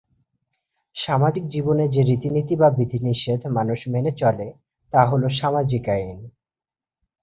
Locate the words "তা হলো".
4.93-5.27